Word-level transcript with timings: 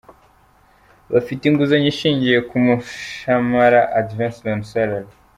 Bafite 1.13 1.41
inguzanyo 1.45 1.87
ishingiye 1.93 2.37
ku 2.49 2.55
mushamara 2.65 3.79
“Advance 3.99 4.41
on 4.53 4.61
Salary”. 4.71 5.11